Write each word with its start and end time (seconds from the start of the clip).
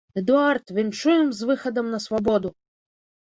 Эдуард, 0.19 0.71
віншуем 0.77 1.29
з 1.39 1.49
выхадам 1.49 1.91
на 1.97 1.99
свабоду! 2.05 2.49